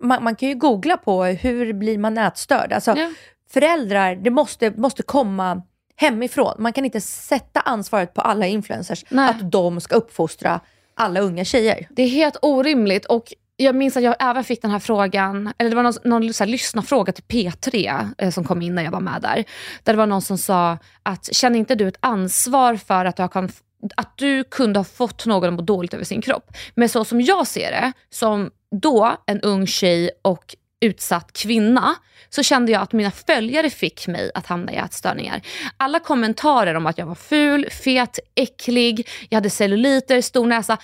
[0.00, 2.72] man, man kan ju googla på hur blir man nätstörd.
[2.72, 3.10] Alltså, Ja.
[3.50, 5.62] Föräldrar, det måste, måste komma
[5.96, 6.54] hemifrån.
[6.58, 9.30] Man kan inte sätta ansvaret på alla influencers Nej.
[9.30, 10.60] att de ska uppfostra
[11.02, 11.86] alla unga tjejer.
[11.90, 15.70] Det är helt orimligt och jag minns att jag även fick den här frågan, eller
[15.70, 18.90] det var någon, någon så här, lyssnarfråga till P3 eh, som kom in när jag
[18.90, 19.44] var med där.
[19.82, 23.22] Där det var någon som sa att känner inte du ett ansvar för att du,
[23.22, 23.50] har kan,
[23.96, 26.52] att du kunde ha fått någon att må dåligt över sin kropp?
[26.74, 31.94] Men så som jag ser det, som då en ung tjej och utsatt kvinna,
[32.30, 35.40] så kände jag att mina följare fick mig att hamna i ätstörningar.
[35.76, 40.78] Alla kommentarer om att jag var ful, fet, äcklig, jag hade celluliter, stor näsa.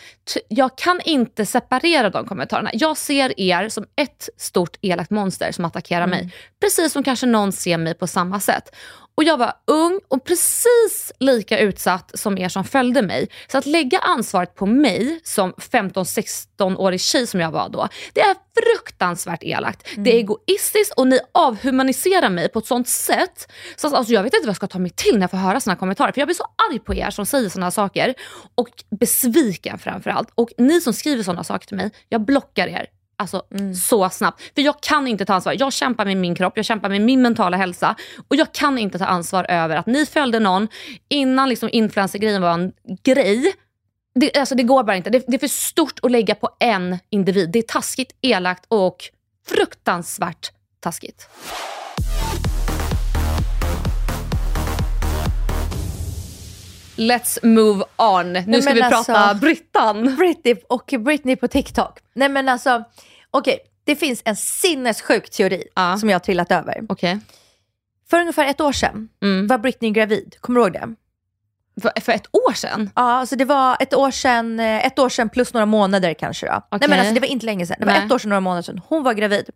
[0.49, 2.71] Jag kan inte separera de kommentarerna.
[2.73, 6.35] Jag ser er som ett stort elakt monster som attackerar mig.
[6.61, 8.75] Precis som kanske någon ser mig på samma sätt.
[9.19, 13.29] Och jag var ung och precis lika utsatt som er som följde mig.
[13.49, 18.35] Så att lägga ansvaret på mig som 15-16-årig tjej som jag var då, det är
[18.63, 19.89] fruktansvärt elakt.
[19.97, 23.53] Det är egoistiskt och ni avhumaniserar mig på ett sånt sätt.
[23.77, 25.39] Så att, alltså, jag vet inte vad jag ska ta mig till när jag får
[25.39, 26.13] höra såna kommentarer.
[26.13, 28.15] För jag blir så arg på er som säger såna saker.
[28.55, 30.29] Och besviken framförallt.
[30.35, 32.87] Och ni som skriver såna saker till mig, jag blockar er.
[33.21, 33.43] Alltså
[33.89, 34.43] så snabbt.
[34.55, 35.57] För jag kan inte ta ansvar.
[35.59, 37.97] Jag kämpar med min kropp, jag kämpar med min mentala hälsa.
[38.29, 40.69] Och jag kan inte ta ansvar över att ni följde någon
[41.09, 42.73] innan liksom influencergrejen var en
[43.05, 43.55] grej.
[44.15, 45.11] Det, alltså det går bara inte.
[45.11, 47.51] Det, det är för stort att lägga på en individ.
[47.53, 48.97] Det är taskigt, elakt och
[49.49, 51.29] fruktansvärt taskigt.
[56.97, 58.33] Let's move on.
[58.33, 60.17] Nu Nej, ska vi alltså- prata Brittan.
[60.17, 61.99] Britney och Britney på TikTok.
[62.15, 62.85] Nej men alltså,
[63.31, 63.59] okej.
[63.85, 65.63] det finns en sinnessjuk teori
[66.01, 66.85] som jag har trillat över.
[66.89, 67.19] Okay.
[68.11, 69.09] För ungefär ett år sedan
[69.49, 70.37] var Britney gravid.
[70.41, 70.95] Kommer du ihåg det?
[71.81, 72.91] För, för ett år sedan?
[72.97, 76.47] Ja, alltså det var ett år sedan, eh, ett år sedan plus några månader kanske.
[76.47, 76.63] Då.
[76.71, 77.77] Nej, men alltså, det var inte länge sedan.
[77.81, 78.07] Det var Nej.
[78.07, 78.81] ett år sedan, några månader sedan.
[78.89, 79.51] Hon var gravid.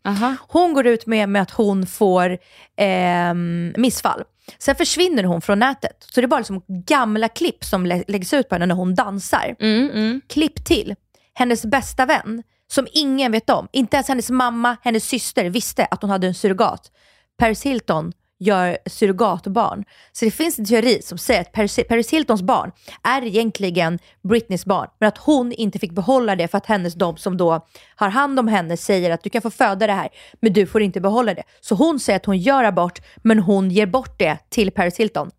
[0.48, 2.38] Hon går ut med, med att hon får
[2.76, 4.22] ehm, missfall.
[4.58, 6.06] Sen försvinner hon från nätet.
[6.14, 8.94] Så det är bara liksom gamla klipp som lä- läggs ut på henne när hon
[8.94, 9.56] dansar.
[9.60, 10.94] Mm, Klipp till.
[11.34, 13.68] Hennes bästa vän som ingen vet om.
[13.72, 16.90] Inte ens hennes mamma, hennes syster visste att hon hade en surrogat.
[17.38, 19.84] Paris Hilton gör surrogatbarn.
[20.12, 24.64] Så det finns en teori som säger att Paris, Paris Hiltons barn är egentligen Britneys
[24.64, 28.08] barn, men att hon inte fick behålla det för att hennes de som då har
[28.08, 30.08] hand om henne säger att du kan få föda det här,
[30.40, 31.42] men du får inte behålla det.
[31.60, 35.30] Så hon säger att hon gör abort, men hon ger bort det till Paris Hilton.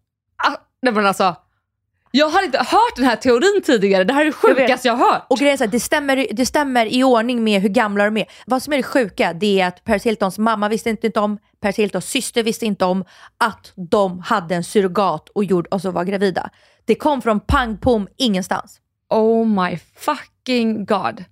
[0.44, 1.36] Ah, nej men alltså,
[2.16, 4.04] jag har inte hört den här teorin tidigare.
[4.04, 5.26] Det här är det sjukaste jag, har hört.
[5.30, 8.18] Och grejen är så här, det stämmer, det stämmer i ordning med hur gamla de
[8.18, 8.26] är.
[8.46, 11.80] Vad som är det sjuka, det är att Paris Hiltons mamma visste inte om, Paris
[11.80, 13.06] Hiltons syster visste inte om
[13.38, 16.50] att de hade en surrogat och, gjorde, och så var gravida.
[16.86, 18.80] Det kom från pang pom ingenstans.
[19.10, 21.24] Oh my fucking god.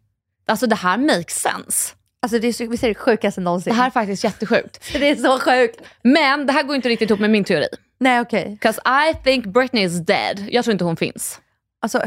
[0.48, 1.94] Alltså det här makes sense.
[2.22, 3.74] Alltså det är, visst är det sjukaste någonsin?
[3.74, 4.94] Det här är faktiskt jättesjukt.
[4.94, 5.82] Det är så sjukt.
[6.04, 7.68] Men det här går inte riktigt ihop med min teori.
[8.02, 8.42] Nej okej.
[8.42, 8.58] Okay.
[8.58, 10.46] 'Cause I think Britney is dead.
[10.52, 11.42] Jag tror inte hon finns.
[11.82, 12.02] Alltså,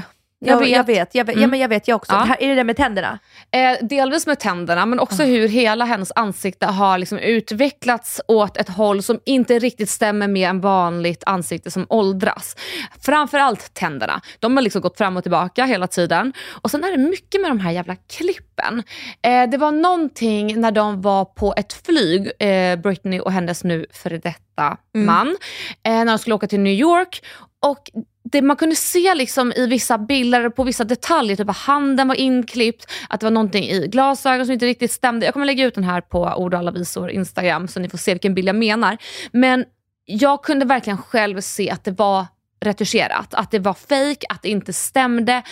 [0.47, 1.51] jag, vet, jag vet, jag vet, ja, Mm.
[1.51, 2.13] men jag vet jag också.
[2.13, 2.35] Ja.
[2.41, 3.19] Är det det med tänderna?
[3.51, 8.69] Eh, delvis med tänderna, men också hur hela hennes ansikte har liksom utvecklats åt ett
[8.69, 12.57] håll som inte riktigt stämmer med en vanligt ansikte som åldras.
[13.01, 14.21] Framförallt tänderna.
[14.39, 16.33] De har liksom gått fram och tillbaka hela tiden.
[16.63, 18.83] Och sen är det mycket med de här jävla klippen.
[19.23, 23.87] Eh, det var någonting när de var på ett flyg, eh, Britney och hennes nu
[23.93, 24.41] före detta
[24.95, 25.07] Mm.
[25.07, 25.29] man,
[25.83, 27.23] eh, när de skulle åka till New York.
[27.65, 27.91] Och
[28.23, 32.15] det man kunde se liksom i vissa bilder på vissa detaljer, typ att handen var
[32.15, 35.27] inklippt, att det var någonting i glasögon som inte riktigt stämde.
[35.27, 37.99] Jag kommer lägga ut den här på Ord och alla visor Instagram så ni får
[37.99, 38.97] se vilken bild jag menar.
[39.33, 39.65] Men
[40.05, 42.27] jag kunde verkligen själv se att det var
[42.61, 45.43] retuscherat, att det var fejk, att det inte stämde.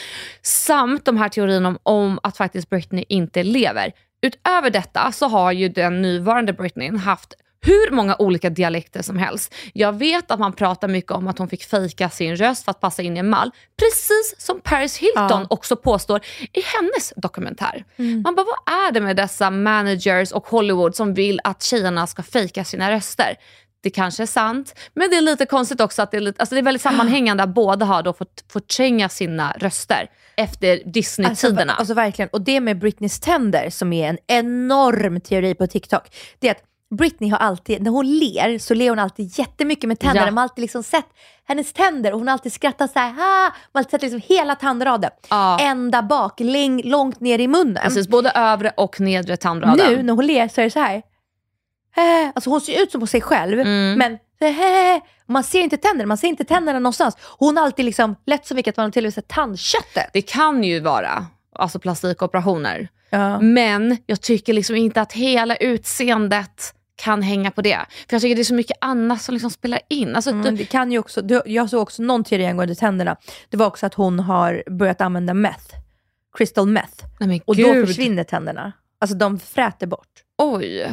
[0.42, 3.92] Samt de här teorierna om, om att faktiskt Britney inte lever.
[4.22, 9.55] Utöver detta så har ju den nuvarande Britney haft hur många olika dialekter som helst.
[9.72, 12.81] Jag vet att man pratar mycket om att hon fick fejka sin röst för att
[12.81, 13.51] passa in i en mall.
[13.79, 15.46] Precis som Paris Hilton Ja.
[15.51, 16.20] också påstår
[16.53, 17.85] i hennes dokumentär.
[18.25, 22.22] Man bara, vad är det med dessa managers och Hollywood som vill att tjejerna ska
[22.22, 23.37] fejka sina röster?
[23.83, 26.55] Det kanske är sant, men det är lite konstigt också att det är, lite, alltså
[26.55, 31.61] det är väldigt sammanhängande att båda har då fått förtränga sina röster efter Disney-tiderna.
[31.62, 32.29] Alltså, alltså verkligen.
[32.29, 36.03] Och det med Britneys tänder som är en enorm teori på TikTok.
[36.38, 36.62] Det är att
[36.98, 40.26] Britney har alltid, när hon ler så ler hon alltid jättemycket med tänderna.
[40.26, 40.31] Ja.
[40.31, 41.07] Man har alltid liksom sett
[41.48, 43.11] hennes tänder och hon har alltid skrattat så här.
[43.11, 43.16] Ha!
[43.16, 45.11] Man har alltid sett liksom hela tandraden.
[45.31, 45.59] Ja.
[45.61, 47.83] Ända bak, läng, långt ner i munnen.
[47.83, 49.87] Precis, både övre och nedre tandraden.
[49.92, 50.94] Nu när hon ler så är det så här.
[51.96, 53.98] Eh, Alltså hon ser ut som på sig själv, Mm.
[53.98, 54.18] men
[55.26, 57.16] man ser inte tänderna, man ser inte tänderna någonstans.
[57.38, 60.11] Hon har alltid liksom lätt så mycket att man har till och med sett tandköttet.
[60.12, 61.26] Det kan ju vara
[61.59, 62.88] alltså plastikoperationer.
[63.11, 63.40] Ja.
[63.40, 67.78] Men jag tycker liksom inte att hela utseendet kan hänga på det.
[68.09, 70.16] För jag tycker det är så mycket annat som liksom spelar in.
[70.16, 73.16] Alltså, Mm, det kan ju också, du- jag såg också någon teori angående tänderna.
[73.48, 75.74] Det var också att hon har börjat använda meth.
[76.38, 77.05] Crystal meth.
[77.20, 77.76] nej Och gud.
[77.76, 78.72] då försvinner tänderna.
[79.00, 80.09] Alltså de fräter bort.
[80.38, 80.90] Oj.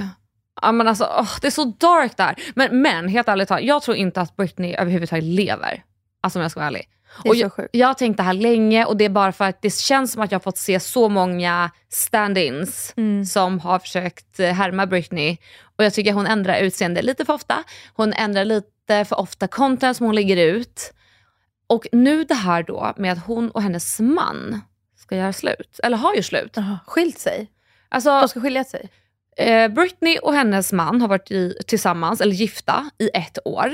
[0.61, 2.35] Ja, men alltså, åh, det är så dark där.
[2.55, 5.83] Men, men helt ärligt talat, jag tror inte att Britney överhuvudtaget lever.
[6.21, 6.85] Alltså om jag ska vara ärlig.
[7.23, 7.69] Det är Och så jag, sjukt.
[7.71, 10.21] jag har tänkt det här länge och det är bara för att det känns som
[10.21, 13.25] att jag har fått se så många stand-ins Mm.
[13.25, 15.37] som har försökt eh, härma Britney.
[15.77, 17.63] Och jag tycker hon ändrar utseende lite för ofta.
[17.93, 20.93] Hon ändrar lite för ofta content som hon lägger ut.
[21.67, 24.61] Och nu det här då med att hon och hennes man
[24.97, 25.79] ska göra slut.
[25.83, 26.51] Eller har ju slut.
[26.55, 27.47] Jaha, Skilt sig?
[27.89, 28.89] Alltså, De ska skilja sig?
[29.37, 33.71] Eh, Britney och hennes man har varit i, tillsammans, eller gifta, i ett år.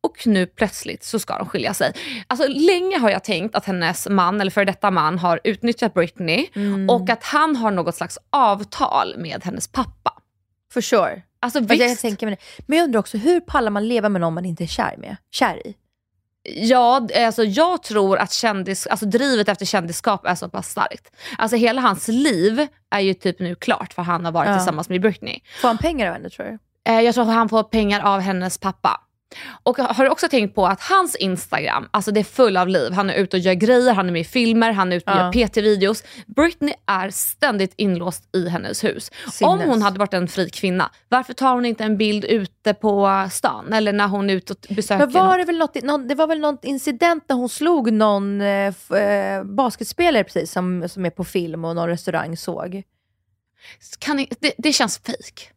[0.00, 1.92] Och nu plötsligt så ska de skilja sig.
[2.26, 6.46] Alltså länge har jag tänkt att hennes man, eller för detta man, har utnyttjat Britney
[6.54, 6.90] Mm.
[6.90, 10.12] och att han har något slags avtal med hennes pappa.
[10.72, 11.22] For sure.
[11.40, 12.62] Alltså Alltså, jag visst, tänker mig det.
[12.66, 15.16] Men jag undrar också, hur pallar man leva med någon man inte är kär, med?
[15.30, 15.74] kär i?
[16.54, 21.16] ja, alltså jag tror att kändis, alltså drivet efter kändisskap är så pass starkt.
[21.38, 24.56] Alltså hela hans liv är ju typ nu klart för han har varit Ja.
[24.56, 25.40] tillsammans med Britney.
[25.60, 26.58] Får han pengar av henne tror du?
[26.92, 29.00] Eh, jag tror att han får pengar av hennes pappa.
[29.62, 32.92] Och har du också tänkt på att hans Instagram, alltså det är full av liv.
[32.92, 35.16] Han är ute och gör grejer, han är med i filmer, han är ute och
[35.16, 35.24] Ja.
[35.24, 36.04] gör PT-videos.
[36.26, 39.10] Britney är ständigt inlåst i hennes hus.
[39.26, 39.66] Om Sinnes.
[39.66, 43.72] hon hade varit en fri kvinna, varför tar hon inte en bild ute på stan?
[43.72, 46.26] Eller när hon är ute och besöker Men var det, väl något, någon, det var
[46.26, 51.24] väl någon incident när hon slog någon eh, eh, basketspelare precis, som, som är på
[51.24, 52.82] film och någon restaurang såg?
[53.98, 55.50] Kan det, det känns fejk.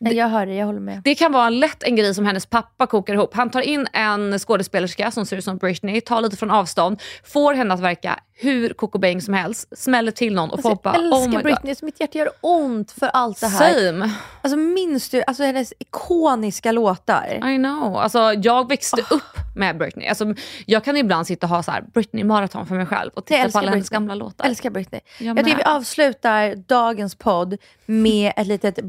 [0.00, 1.00] Nej, jag hör det, jag håller med.
[1.04, 3.34] Det kan vara lätt en grej som hennes pappa kokar ihop.
[3.34, 7.54] Han tar in en skådespelerska som ser ut som Britney, tar lite från avstånd, får
[7.54, 10.94] henne att verka hur Coco Bang som helst, smäller till någon och Alltså, folk bara
[10.94, 11.42] jag älskar oh my god.
[11.42, 13.92] Britney, så mitt hjärta gör ont för allt det här.
[13.92, 14.10] Same.
[14.42, 17.50] Alltså minns du alltså, hennes ikoniska låtar?
[17.50, 17.96] I know.
[17.96, 20.08] Alltså, jag växte upp med Britney.
[20.08, 20.34] Alltså,
[20.66, 23.58] jag kan ibland sitta och ha så här Britney-maraton för mig själv och titta på
[23.58, 24.44] alla hennes gamla låtar.
[24.44, 25.00] älskar Britney.
[25.18, 27.56] Jag Jag, tycker vi avslutar dagens podd
[27.86, 28.84] med ett litet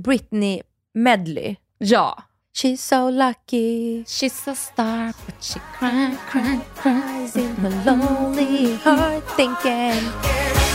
[0.95, 1.57] Britney-medley.
[1.79, 2.15] Ja.
[2.53, 4.05] She's so lucky.
[4.07, 10.74] She's a star but she cry, cry, cries in her lonely heart thinking.